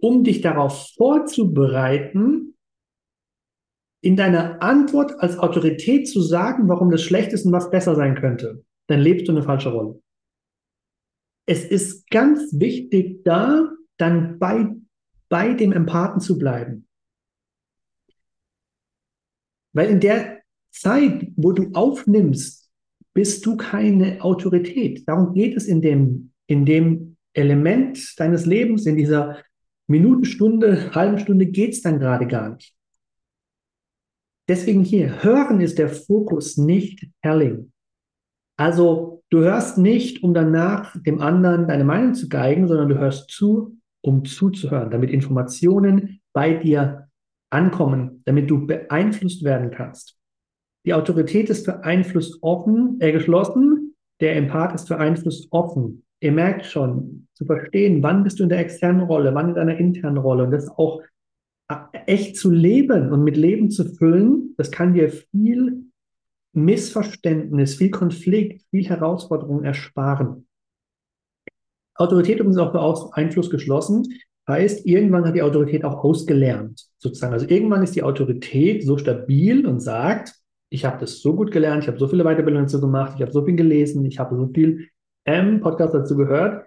um 0.00 0.24
dich 0.24 0.40
darauf 0.40 0.88
vorzubereiten, 0.96 2.56
in 4.02 4.16
deiner 4.16 4.60
Antwort 4.60 5.20
als 5.20 5.38
Autorität 5.38 6.08
zu 6.08 6.20
sagen, 6.20 6.68
warum 6.68 6.90
das 6.90 7.02
schlecht 7.02 7.32
ist 7.32 7.46
und 7.46 7.52
was 7.52 7.70
besser 7.70 7.94
sein 7.94 8.16
könnte, 8.16 8.64
dann 8.88 8.98
lebst 8.98 9.28
du 9.28 9.32
eine 9.32 9.44
falsche 9.44 9.70
Rolle. 9.70 10.02
Es 11.46 11.64
ist 11.64 12.10
ganz 12.10 12.58
wichtig, 12.58 13.22
da 13.22 13.70
dann 13.98 14.40
bei, 14.40 14.74
bei 15.28 15.54
dem 15.54 15.70
Empathen 15.70 16.20
zu 16.20 16.38
bleiben. 16.38 16.87
Weil 19.78 19.90
in 19.90 20.00
der 20.00 20.40
Zeit, 20.72 21.28
wo 21.36 21.52
du 21.52 21.70
aufnimmst, 21.72 22.68
bist 23.14 23.46
du 23.46 23.56
keine 23.56 24.20
Autorität. 24.24 25.06
Darum 25.06 25.34
geht 25.34 25.56
es 25.56 25.66
in 25.66 25.80
dem, 25.80 26.32
in 26.48 26.66
dem 26.66 27.16
Element 27.32 28.18
deines 28.18 28.44
Lebens, 28.44 28.86
in 28.86 28.96
dieser 28.96 29.38
Minuten, 29.86 30.24
Stunde, 30.24 30.92
halben 30.96 31.20
Stunde 31.20 31.46
geht 31.46 31.74
es 31.74 31.82
dann 31.82 32.00
gerade 32.00 32.26
gar 32.26 32.56
nicht. 32.56 32.74
Deswegen 34.48 34.82
hier, 34.82 35.22
hören 35.22 35.60
ist 35.60 35.78
der 35.78 35.90
Fokus, 35.90 36.56
nicht 36.56 37.06
telling. 37.22 37.70
Also 38.56 39.22
du 39.30 39.42
hörst 39.42 39.78
nicht, 39.78 40.24
um 40.24 40.34
danach 40.34 41.00
dem 41.04 41.20
anderen 41.20 41.68
deine 41.68 41.84
Meinung 41.84 42.14
zu 42.14 42.28
geigen, 42.28 42.66
sondern 42.66 42.88
du 42.88 42.98
hörst 42.98 43.30
zu, 43.30 43.78
um 44.00 44.24
zuzuhören, 44.24 44.90
damit 44.90 45.10
Informationen 45.10 46.20
bei 46.32 46.54
dir 46.54 47.07
ankommen, 47.50 48.22
damit 48.24 48.50
du 48.50 48.66
beeinflusst 48.66 49.44
werden 49.44 49.70
kannst. 49.70 50.16
Die 50.86 50.94
Autorität 50.94 51.50
ist 51.50 51.64
für 51.64 51.84
Einfluss 51.84 52.38
offen, 52.42 52.96
äh, 53.00 53.12
geschlossen, 53.12 53.94
der 54.20 54.36
Empath 54.36 54.74
ist 54.74 54.88
für 54.88 54.98
Einfluss 54.98 55.48
offen 55.50 56.04
ihr 56.20 56.32
merkt 56.32 56.66
schon, 56.66 57.28
zu 57.34 57.44
verstehen, 57.44 58.02
wann 58.02 58.24
bist 58.24 58.38
du 58.38 58.42
in 58.42 58.48
der 58.48 58.58
externen 58.58 59.02
Rolle, 59.02 59.34
wann 59.34 59.50
in 59.50 59.54
deiner 59.54 59.76
internen 59.76 60.18
Rolle 60.18 60.44
und 60.44 60.50
das 60.50 60.68
auch 60.68 61.02
äh, 61.68 61.76
echt 62.06 62.36
zu 62.36 62.50
leben 62.50 63.12
und 63.12 63.22
mit 63.22 63.36
Leben 63.36 63.70
zu 63.70 63.84
füllen, 63.84 64.54
das 64.56 64.70
kann 64.70 64.94
dir 64.94 65.10
viel 65.10 65.84
Missverständnis, 66.52 67.76
viel 67.76 67.90
Konflikt, 67.90 68.62
viel 68.70 68.88
Herausforderung 68.88 69.64
ersparen. 69.64 70.46
Autorität 71.94 72.38
übrigens 72.38 72.58
auch 72.58 72.72
für 72.72 73.16
Einfluss 73.16 73.50
geschlossen, 73.50 74.06
heißt, 74.48 74.86
irgendwann 74.86 75.26
hat 75.26 75.34
die 75.34 75.42
Autorität 75.42 75.84
auch 75.84 76.02
ausgelernt, 76.02 76.86
sozusagen. 76.98 77.32
Also 77.32 77.46
irgendwann 77.48 77.82
ist 77.82 77.94
die 77.94 78.02
Autorität 78.02 78.84
so 78.84 78.98
stabil 78.98 79.66
und 79.66 79.80
sagt, 79.80 80.34
ich 80.70 80.84
habe 80.84 80.98
das 80.98 81.20
so 81.20 81.34
gut 81.34 81.50
gelernt, 81.50 81.84
ich 81.84 81.88
habe 81.88 81.98
so 81.98 82.08
viele 82.08 82.24
Weiterbildungen 82.24 82.66
dazu 82.66 82.80
gemacht, 82.80 83.14
ich 83.16 83.22
habe 83.22 83.32
so 83.32 83.44
viel 83.44 83.56
gelesen, 83.56 84.04
ich 84.04 84.18
habe 84.18 84.36
so 84.36 84.50
viel 84.52 84.88
ähm, 85.24 85.60
Podcast 85.60 85.94
dazu 85.94 86.16
gehört. 86.16 86.66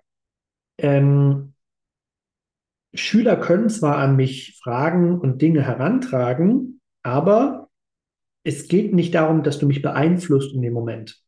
Ähm, 0.79 1.53
Schüler 2.93 3.37
können 3.37 3.69
zwar 3.69 3.97
an 3.97 4.15
mich 4.15 4.59
Fragen 4.61 5.19
und 5.19 5.41
Dinge 5.41 5.61
herantragen, 5.61 6.81
aber 7.03 7.69
es 8.43 8.67
geht 8.67 8.93
nicht 8.93 9.15
darum, 9.15 9.43
dass 9.43 9.59
du 9.59 9.67
mich 9.67 9.81
beeinflusst 9.81 10.53
in 10.53 10.61
dem 10.61 10.73
Moment. 10.73 11.21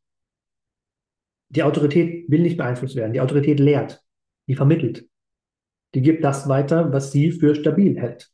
Die 1.49 1.63
Autorität 1.63 2.29
will 2.29 2.41
nicht 2.41 2.57
beeinflusst 2.57 2.95
werden. 2.95 3.13
Die 3.13 3.21
Autorität 3.21 3.59
lehrt, 3.59 4.03
die 4.47 4.55
vermittelt. 4.55 5.07
Die 5.93 6.01
gibt 6.01 6.23
das 6.23 6.47
weiter, 6.49 6.91
was 6.91 7.11
sie 7.11 7.31
für 7.31 7.55
stabil 7.55 7.99
hält. 7.99 8.31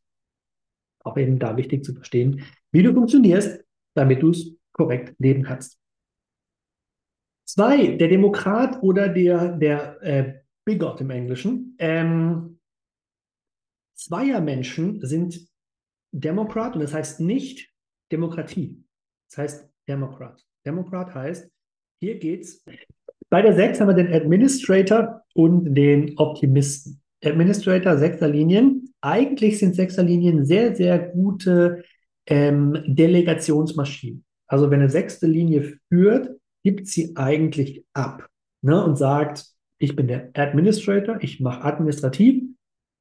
Auch 1.04 1.18
eben 1.18 1.40
da 1.40 1.58
wichtig 1.58 1.84
zu 1.84 1.94
verstehen, 1.94 2.44
wie 2.72 2.84
du 2.84 2.94
funktionierst, 2.94 3.64
damit 3.96 4.22
du 4.22 4.30
es 4.30 4.56
korrekt 4.72 5.16
leben 5.20 5.44
kannst. 5.44 5.80
Zwei, 7.46 7.98
der 7.98 8.08
Demokrat 8.10 8.82
oder 8.84 9.10
der, 9.10 9.58
der 9.58 10.02
äh, 10.04 10.34
Bigot 10.66 11.02
im 11.02 11.10
Englischen. 11.10 11.76
Ähm, 11.80 12.60
Zweiermenschen 13.96 15.06
sind 15.06 15.50
Demokrat 16.12 16.76
und 16.76 16.82
das 16.82 16.94
heißt 16.94 17.20
nicht 17.20 17.74
Demokratie. 18.12 18.84
Das 19.30 19.38
heißt 19.40 19.70
Demokrat. 19.88 20.46
Demokrat 20.66 21.14
heißt, 21.14 21.50
hier 22.00 22.20
geht's. 22.20 22.64
Bei 23.30 23.42
der 23.42 23.54
6 23.54 23.82
haben 23.82 23.88
wir 23.90 23.96
den 23.96 24.14
Administrator 24.14 25.24
und 25.34 25.76
den 25.76 26.18
Optimisten. 26.18 27.02
Administrator 27.24 27.98
sechster 27.98 28.28
Linien. 28.28 28.94
Eigentlich 29.02 29.60
sind 29.60 29.76
sechster 29.76 30.04
Linien 30.04 30.46
sehr, 30.46 30.76
sehr 30.76 31.00
gute 31.00 31.84
ähm, 32.26 32.78
Delegationsmaschinen. 32.88 34.24
Also 34.48 34.72
wenn 34.72 34.80
eine 34.80 34.90
sechste 34.90 35.28
Linie 35.28 35.78
führt, 35.90 36.30
gibt 36.64 36.88
sie 36.88 37.16
eigentlich 37.16 37.84
ab 37.94 38.28
ne, 38.62 38.84
und 38.84 38.98
sagt, 38.98 39.46
ich 39.78 39.96
bin 39.96 40.08
der 40.08 40.32
Administrator, 40.34 41.18
ich 41.22 41.40
mache 41.40 41.64
administrativ, 41.64 42.44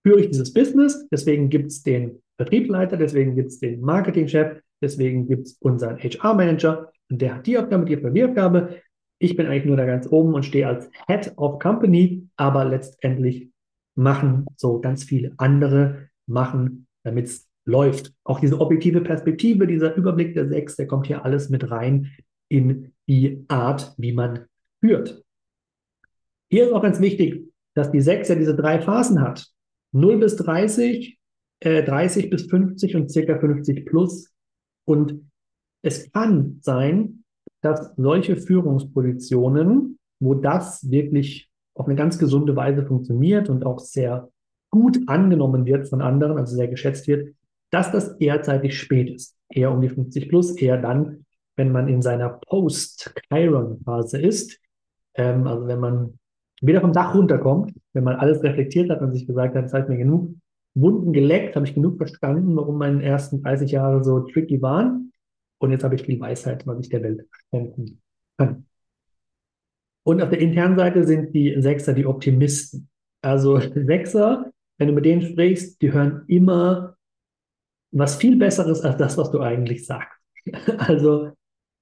führe 0.06 0.20
ich 0.20 0.30
dieses 0.30 0.52
Business, 0.52 1.06
deswegen 1.10 1.48
gibt 1.48 1.66
es 1.66 1.82
den 1.82 2.22
Vertriebsleiter, 2.36 2.96
deswegen 2.96 3.34
gibt 3.34 3.48
es 3.48 3.58
den 3.58 3.80
Marketingchef, 3.80 4.62
deswegen 4.80 5.26
gibt 5.26 5.48
es 5.48 5.52
unseren 5.60 5.98
HR-Manager 5.98 6.92
und 7.10 7.20
der 7.20 7.36
hat 7.36 7.46
die 7.46 7.58
Aufgabe, 7.58 7.84
die 7.84 7.96
hat 7.96 8.14
die 8.14 8.24
Aufgabe. 8.24 8.80
Ich 9.18 9.36
bin 9.36 9.46
eigentlich 9.46 9.64
nur 9.64 9.76
da 9.76 9.84
ganz 9.86 10.06
oben 10.08 10.34
und 10.34 10.44
stehe 10.44 10.68
als 10.68 10.88
Head 11.08 11.32
of 11.36 11.58
Company, 11.58 12.28
aber 12.36 12.64
letztendlich 12.64 13.50
machen 13.98 14.46
so 14.56 14.80
ganz 14.80 15.04
viele 15.04 15.32
andere 15.38 16.08
machen, 16.26 16.86
damit 17.02 17.26
es 17.26 17.48
läuft. 17.66 18.14
Auch 18.24 18.40
diese 18.40 18.60
objektive 18.60 19.00
Perspektive, 19.00 19.66
dieser 19.66 19.94
Überblick 19.94 20.34
der 20.34 20.48
sechs, 20.48 20.76
der 20.76 20.86
kommt 20.86 21.08
hier 21.08 21.24
alles 21.24 21.50
mit 21.50 21.70
rein 21.70 22.12
in 22.48 22.92
die 23.08 23.44
Art, 23.48 23.94
wie 23.98 24.12
man 24.12 24.46
führt. 24.80 25.22
Hier 26.50 26.66
ist 26.66 26.72
auch 26.72 26.82
ganz 26.82 27.00
wichtig, 27.00 27.44
dass 27.74 27.90
die 27.90 28.00
6 28.00 28.28
ja 28.28 28.34
diese 28.36 28.54
drei 28.54 28.80
Phasen 28.80 29.20
hat. 29.20 29.46
0 29.92 30.18
bis 30.18 30.36
30, 30.36 31.18
äh, 31.60 31.82
30 31.82 32.30
bis 32.30 32.46
50 32.46 32.96
und 32.96 33.10
circa 33.10 33.38
50 33.38 33.84
plus. 33.84 34.32
Und 34.86 35.30
es 35.82 36.10
kann 36.12 36.58
sein, 36.62 37.24
dass 37.62 37.94
solche 37.96 38.36
Führungspositionen, 38.36 39.98
wo 40.20 40.34
das 40.34 40.88
wirklich 40.90 41.47
auf 41.78 41.86
eine 41.86 41.94
ganz 41.94 42.18
gesunde 42.18 42.56
Weise 42.56 42.84
funktioniert 42.84 43.48
und 43.48 43.64
auch 43.64 43.78
sehr 43.78 44.28
gut 44.70 44.98
angenommen 45.06 45.64
wird 45.64 45.88
von 45.88 46.02
anderen, 46.02 46.36
also 46.36 46.54
sehr 46.56 46.68
geschätzt 46.68 47.06
wird, 47.06 47.34
dass 47.70 47.92
das 47.92 48.16
eher 48.18 48.42
zeitlich 48.42 48.78
spät 48.78 49.10
ist. 49.10 49.36
Eher 49.48 49.72
um 49.72 49.80
die 49.80 49.88
50 49.88 50.28
plus, 50.28 50.56
eher 50.56 50.76
dann, 50.76 51.24
wenn 51.56 51.72
man 51.72 51.88
in 51.88 52.02
seiner 52.02 52.30
Post-Chiron-Phase 52.30 54.20
ist. 54.20 54.58
Ähm, 55.14 55.46
also 55.46 55.66
wenn 55.66 55.80
man 55.80 56.18
wieder 56.60 56.80
vom 56.80 56.92
Dach 56.92 57.14
runterkommt, 57.14 57.72
wenn 57.92 58.04
man 58.04 58.16
alles 58.16 58.42
reflektiert 58.42 58.90
hat 58.90 59.00
und 59.00 59.12
sich 59.12 59.26
gesagt 59.26 59.54
hat, 59.54 59.70
Zeit 59.70 59.88
mir 59.88 59.96
genug 59.96 60.34
Wunden 60.74 61.12
geleckt, 61.12 61.56
habe 61.56 61.66
ich 61.66 61.74
genug 61.74 61.96
verstanden, 61.96 62.56
warum 62.56 62.78
meine 62.78 63.02
ersten 63.02 63.42
30 63.42 63.70
Jahre 63.70 64.04
so 64.04 64.20
tricky 64.20 64.60
waren. 64.60 65.12
Und 65.58 65.70
jetzt 65.70 65.84
habe 65.84 65.94
ich 65.94 66.02
viel 66.02 66.20
Weisheit, 66.20 66.66
was 66.66 66.80
ich 66.80 66.88
der 66.88 67.02
Welt 67.02 67.26
schenken 67.50 68.00
kann. 68.36 68.66
Und 70.08 70.22
auf 70.22 70.30
der 70.30 70.38
internen 70.38 70.78
Seite 70.78 71.04
sind 71.04 71.34
die 71.34 71.60
Sechser 71.60 71.92
die 71.92 72.06
Optimisten. 72.06 72.88
Also 73.20 73.60
Sechser, 73.74 74.50
wenn 74.78 74.88
du 74.88 74.94
mit 74.94 75.04
denen 75.04 75.20
sprichst, 75.20 75.82
die 75.82 75.92
hören 75.92 76.22
immer 76.28 76.96
was 77.92 78.16
viel 78.16 78.36
Besseres 78.36 78.80
als 78.80 78.96
das, 78.96 79.18
was 79.18 79.30
du 79.30 79.40
eigentlich 79.40 79.84
sagst. 79.84 80.18
Also 80.78 81.32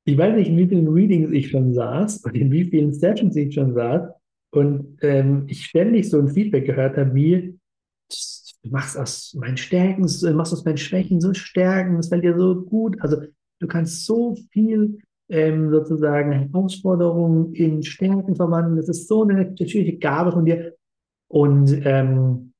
ich 0.04 0.18
weiß 0.18 0.34
nicht, 0.34 0.48
in 0.48 0.56
wie 0.56 0.66
vielen 0.66 0.88
Readings 0.88 1.30
ich 1.30 1.50
schon 1.50 1.72
saß 1.72 2.24
und 2.24 2.34
in 2.34 2.50
wie 2.50 2.64
vielen 2.64 2.92
Sessions 2.92 3.36
ich 3.36 3.54
schon 3.54 3.74
saß 3.74 4.10
und 4.50 4.98
ähm, 5.02 5.44
ich 5.46 5.64
ständig 5.64 6.10
so 6.10 6.18
ein 6.18 6.28
Feedback 6.28 6.66
gehört 6.66 6.96
habe, 6.96 7.14
wie 7.14 7.56
du 8.64 8.70
machst 8.70 8.98
aus 8.98 9.34
meinen 9.38 9.56
Stärken, 9.56 10.02
machst 10.34 10.52
aus 10.52 10.64
meinen 10.64 10.78
Schwächen 10.78 11.20
so 11.20 11.32
Stärken, 11.32 12.00
es 12.00 12.08
fällt 12.08 12.24
dir 12.24 12.36
so 12.36 12.60
gut. 12.62 13.00
Also 13.00 13.18
du 13.60 13.68
kannst 13.68 14.04
so 14.04 14.36
viel 14.50 14.98
ähm, 15.28 15.70
sozusagen 15.70 16.32
Herausforderungen 16.32 17.54
in 17.54 17.82
Stärken 17.82 18.36
verwandeln. 18.36 18.76
Das 18.76 18.88
ist 18.88 19.08
so 19.08 19.22
eine 19.22 19.34
natürliche 19.34 19.98
Gabe 19.98 20.32
von 20.32 20.44
dir. 20.44 20.74
Und 21.28 21.72
ähm, 21.84 22.52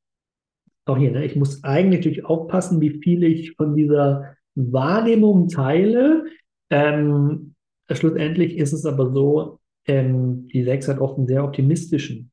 auch 0.84 0.98
hier, 0.98 1.12
ne, 1.12 1.24
ich 1.24 1.36
muss 1.36 1.62
eigentlich 1.64 2.00
natürlich 2.00 2.24
aufpassen, 2.24 2.80
wie 2.80 3.00
viel 3.00 3.24
ich 3.24 3.52
von 3.56 3.74
dieser 3.74 4.36
Wahrnehmung 4.54 5.48
teile. 5.48 6.24
Ähm, 6.70 7.54
schlussendlich 7.90 8.56
ist 8.56 8.72
es 8.72 8.86
aber 8.86 9.12
so, 9.12 9.60
ähm, 9.86 10.48
die 10.48 10.64
Sechs 10.64 10.88
hat 10.88 10.98
oft 10.98 11.18
einen 11.18 11.26
sehr 11.26 11.44
optimistischen, 11.44 12.30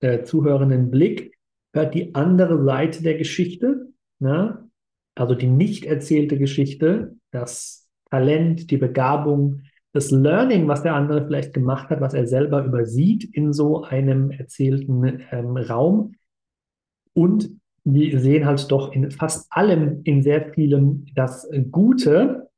äh, 0.00 0.22
zuhörenden 0.22 0.90
Blick, 0.90 1.36
hört 1.72 1.94
die 1.94 2.14
andere 2.14 2.62
Seite 2.64 3.02
der 3.02 3.16
Geschichte, 3.16 3.92
ne? 4.18 4.68
also 5.14 5.34
die 5.34 5.46
nicht 5.46 5.84
erzählte 5.84 6.38
Geschichte, 6.38 7.16
das 7.30 7.88
Talent, 8.10 8.70
die 8.70 8.76
Begabung, 8.76 9.62
das 9.92 10.10
Learning, 10.10 10.68
was 10.68 10.82
der 10.82 10.94
andere 10.94 11.26
vielleicht 11.26 11.52
gemacht 11.52 11.90
hat, 11.90 12.00
was 12.00 12.14
er 12.14 12.26
selber 12.26 12.64
übersieht 12.64 13.24
in 13.34 13.52
so 13.52 13.82
einem 13.82 14.30
erzählten 14.30 15.22
ähm, 15.30 15.56
Raum. 15.56 16.14
Und 17.12 17.50
wir 17.84 18.20
sehen 18.20 18.46
halt 18.46 18.70
doch 18.70 18.92
in 18.92 19.10
fast 19.10 19.50
allem, 19.50 20.02
in 20.04 20.22
sehr 20.22 20.52
vielem 20.52 21.06
das 21.14 21.48
Gute, 21.70 22.48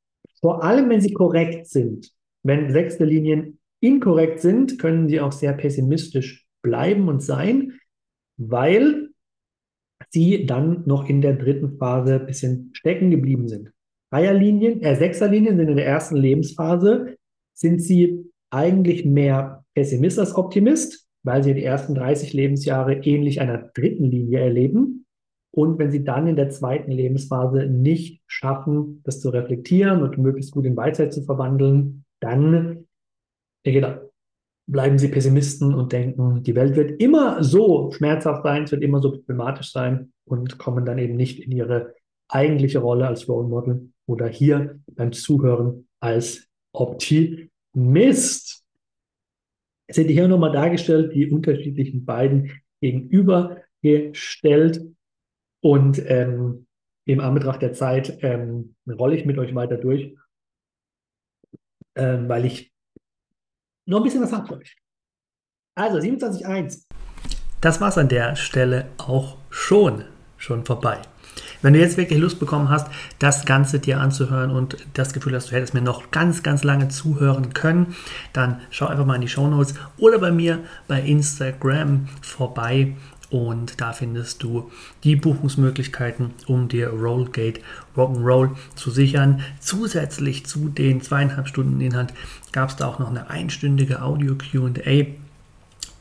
vor 0.40 0.62
allem 0.62 0.90
wenn 0.90 1.00
sie 1.00 1.12
korrekt 1.12 1.68
sind. 1.68 2.10
Wenn 2.42 2.70
sechste 2.70 3.04
Linien 3.04 3.58
inkorrekt 3.80 4.40
sind, 4.40 4.78
können 4.78 5.08
sie 5.08 5.20
auch 5.20 5.32
sehr 5.32 5.52
pessimistisch 5.52 6.46
bleiben 6.62 7.08
und 7.08 7.22
sein, 7.22 7.78
weil 8.36 9.10
sie 10.10 10.44
dann 10.46 10.82
noch 10.86 11.08
in 11.08 11.22
der 11.22 11.34
dritten 11.34 11.78
Phase 11.78 12.20
ein 12.20 12.26
bisschen 12.26 12.70
stecken 12.74 13.10
geblieben 13.10 13.48
sind. 13.48 13.72
Dreierlinien, 14.10 14.82
äh, 14.82 14.96
Sechserlinien 14.96 15.56
sind 15.56 15.68
in 15.68 15.76
der 15.76 15.86
ersten 15.86 16.16
Lebensphase, 16.16 17.16
sind 17.54 17.80
sie 17.80 18.24
eigentlich 18.50 19.04
mehr 19.04 19.64
Pessimist 19.74 20.18
als 20.18 20.34
Optimist, 20.34 21.06
weil 21.22 21.42
sie 21.42 21.54
die 21.54 21.64
ersten 21.64 21.94
30 21.94 22.32
Lebensjahre 22.32 22.94
ähnlich 23.04 23.40
einer 23.40 23.70
dritten 23.74 24.04
Linie 24.04 24.40
erleben. 24.40 25.06
Und 25.54 25.78
wenn 25.78 25.90
sie 25.90 26.04
dann 26.04 26.26
in 26.26 26.36
der 26.36 26.50
zweiten 26.50 26.90
Lebensphase 26.90 27.66
nicht 27.66 28.22
schaffen, 28.26 29.02
das 29.04 29.20
zu 29.20 29.28
reflektieren 29.30 30.02
und 30.02 30.18
möglichst 30.18 30.52
gut 30.52 30.64
in 30.64 30.76
Weisheit 30.76 31.12
zu 31.12 31.22
verwandeln, 31.22 32.04
dann 32.20 32.86
genau, 33.62 33.94
bleiben 34.66 34.98
sie 34.98 35.08
Pessimisten 35.08 35.74
und 35.74 35.92
denken, 35.92 36.42
die 36.42 36.54
Welt 36.54 36.76
wird 36.76 37.00
immer 37.00 37.42
so 37.42 37.90
schmerzhaft 37.92 38.42
sein, 38.44 38.64
es 38.64 38.72
wird 38.72 38.82
immer 38.82 39.00
so 39.00 39.12
problematisch 39.12 39.72
sein 39.72 40.12
und 40.24 40.58
kommen 40.58 40.84
dann 40.84 40.98
eben 40.98 41.16
nicht 41.16 41.40
in 41.40 41.52
ihre 41.52 41.94
eigentliche 42.28 42.78
Rolle 42.78 43.06
als 43.06 43.28
Role 43.28 43.48
Model 43.48 43.92
oder 44.06 44.28
hier 44.28 44.80
beim 44.86 45.12
Zuhören 45.12 45.88
als 46.00 46.48
Optimist. 46.72 48.64
Es 49.86 49.96
sind 49.96 50.08
hier 50.08 50.28
nochmal 50.28 50.52
dargestellt, 50.52 51.14
die 51.14 51.30
unterschiedlichen 51.30 52.04
beiden 52.04 52.60
gegenübergestellt. 52.80 54.82
Und 55.60 56.02
ähm, 56.06 56.66
im 57.04 57.20
Anbetracht 57.20 57.62
der 57.62 57.72
Zeit 57.72 58.18
ähm, 58.22 58.74
rolle 58.88 59.16
ich 59.16 59.24
mit 59.24 59.38
euch 59.38 59.54
weiter 59.54 59.76
durch, 59.76 60.14
ähm, 61.94 62.28
weil 62.28 62.44
ich 62.44 62.72
noch 63.86 63.98
ein 63.98 64.04
bisschen 64.04 64.22
was 64.22 64.32
habe 64.32 64.46
für 64.46 64.58
euch. 64.58 64.76
Also 65.74 65.98
27.1. 65.98 66.84
Das 67.60 67.80
war 67.80 67.88
es 67.88 67.98
an 67.98 68.08
der 68.08 68.36
Stelle 68.36 68.88
auch 68.98 69.38
schon, 69.50 70.04
schon 70.36 70.64
vorbei. 70.64 71.00
Wenn 71.62 71.72
du 71.72 71.80
jetzt 71.80 71.96
wirklich 71.96 72.18
Lust 72.18 72.38
bekommen 72.38 72.68
hast, 72.68 72.88
das 73.18 73.44
Ganze 73.46 73.78
dir 73.78 74.00
anzuhören 74.00 74.50
und 74.50 74.76
das 74.94 75.12
Gefühl 75.12 75.34
hast, 75.34 75.50
du 75.50 75.56
hättest 75.56 75.74
mir 75.74 75.80
noch 75.80 76.10
ganz, 76.10 76.42
ganz 76.42 76.64
lange 76.64 76.88
zuhören 76.88 77.54
können, 77.54 77.94
dann 78.32 78.60
schau 78.70 78.86
einfach 78.86 79.06
mal 79.06 79.14
in 79.14 79.22
die 79.22 79.28
Show 79.28 79.48
Notes 79.48 79.74
oder 79.96 80.18
bei 80.18 80.32
mir 80.32 80.58
bei 80.88 81.00
Instagram 81.00 82.08
vorbei 82.20 82.94
und 83.32 83.80
da 83.80 83.94
findest 83.94 84.42
du 84.42 84.70
die 85.04 85.16
Buchungsmöglichkeiten, 85.16 86.32
um 86.46 86.68
dir 86.68 86.90
Rollgate 86.90 87.60
Rock'n'Roll 87.96 88.50
zu 88.74 88.90
sichern. 88.90 89.40
Zusätzlich 89.58 90.44
zu 90.44 90.68
den 90.68 91.00
zweieinhalb 91.00 91.48
Stunden 91.48 91.80
Inhalt 91.80 92.12
gab 92.52 92.68
es 92.68 92.76
da 92.76 92.86
auch 92.86 92.98
noch 92.98 93.08
eine 93.08 93.30
einstündige 93.30 94.02
Audio 94.02 94.34
QA. 94.34 95.06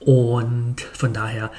Und 0.02 0.82
von 0.82 1.14
daher 1.14 1.52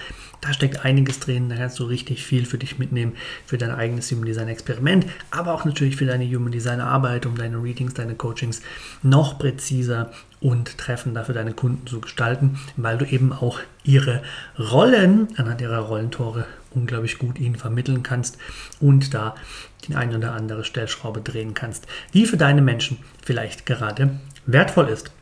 da 0.42 0.52
steckt 0.52 0.84
einiges 0.84 1.20
drin, 1.20 1.48
da 1.48 1.56
kannst 1.56 1.78
du 1.78 1.84
richtig 1.84 2.26
viel 2.26 2.44
für 2.46 2.58
dich 2.58 2.76
mitnehmen, 2.76 3.14
für 3.46 3.58
dein 3.58 3.70
eigenes 3.70 4.10
Human 4.10 4.26
Design 4.26 4.48
Experiment, 4.48 5.06
aber 5.30 5.54
auch 5.54 5.64
natürlich 5.64 5.96
für 5.96 6.04
deine 6.04 6.26
Human 6.26 6.50
Design 6.50 6.80
Arbeit, 6.80 7.26
um 7.26 7.36
deine 7.36 7.62
Readings, 7.62 7.94
deine 7.94 8.16
Coachings 8.16 8.60
noch 9.02 9.38
präziser 9.38 10.10
und 10.40 10.76
treffender 10.76 11.24
für 11.24 11.32
deine 11.32 11.52
Kunden 11.52 11.86
zu 11.86 12.00
gestalten, 12.00 12.58
weil 12.76 12.98
du 12.98 13.06
eben 13.06 13.32
auch 13.32 13.60
ihre 13.84 14.22
Rollen 14.58 15.28
anhand 15.36 15.60
ihrer 15.60 15.78
Rollentore 15.78 16.44
unglaublich 16.72 17.18
gut 17.18 17.38
ihnen 17.38 17.56
vermitteln 17.56 18.02
kannst 18.02 18.36
und 18.80 19.14
da 19.14 19.36
die 19.86 19.94
eine 19.94 20.16
oder 20.16 20.32
andere 20.32 20.64
Stellschraube 20.64 21.20
drehen 21.20 21.54
kannst, 21.54 21.86
die 22.14 22.26
für 22.26 22.36
deine 22.36 22.62
Menschen 22.62 22.98
vielleicht 23.24 23.64
gerade 23.64 24.18
wertvoll 24.46 24.88
ist. 24.88 25.12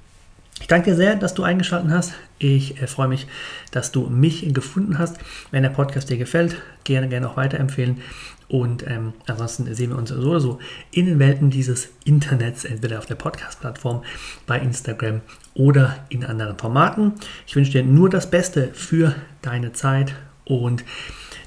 Ich 0.60 0.66
danke 0.66 0.90
dir 0.90 0.96
sehr, 0.96 1.16
dass 1.16 1.34
du 1.34 1.42
eingeschaltet 1.42 1.90
hast. 1.90 2.12
Ich 2.38 2.80
äh, 2.80 2.86
freue 2.86 3.08
mich, 3.08 3.26
dass 3.70 3.92
du 3.92 4.08
mich 4.08 4.52
gefunden 4.54 4.98
hast. 4.98 5.16
Wenn 5.50 5.62
der 5.62 5.70
Podcast 5.70 6.10
dir 6.10 6.18
gefällt, 6.18 6.56
gerne, 6.84 7.08
gerne 7.08 7.28
auch 7.28 7.36
weiterempfehlen. 7.36 8.02
Und 8.48 8.84
ähm, 8.86 9.12
ansonsten 9.26 9.72
sehen 9.74 9.90
wir 9.90 9.98
uns 9.98 10.10
so 10.10 10.30
oder 10.30 10.40
so 10.40 10.58
in 10.90 11.06
den 11.06 11.18
Welten 11.18 11.50
dieses 11.50 11.90
Internets, 12.04 12.64
entweder 12.64 12.98
auf 12.98 13.06
der 13.06 13.14
Podcast-Plattform, 13.14 14.02
bei 14.46 14.58
Instagram 14.58 15.20
oder 15.54 16.04
in 16.08 16.24
anderen 16.24 16.58
Formaten. 16.58 17.14
Ich 17.46 17.54
wünsche 17.54 17.72
dir 17.72 17.84
nur 17.84 18.10
das 18.10 18.28
Beste 18.28 18.70
für 18.72 19.14
deine 19.40 19.72
Zeit 19.72 20.14
und 20.44 20.84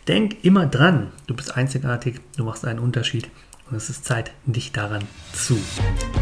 denk 0.08 0.44
immer 0.46 0.66
dran, 0.66 1.12
du 1.28 1.36
bist 1.36 1.58
einzigartig, 1.58 2.22
du 2.38 2.46
machst 2.46 2.66
einen 2.66 2.80
Unterschied 2.80 3.30
und 3.70 3.76
es 3.76 3.90
ist 3.90 4.06
Zeit, 4.06 4.32
dich 4.46 4.72
daran 4.72 5.04
zu 5.34 5.58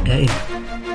erinnern. 0.05 0.90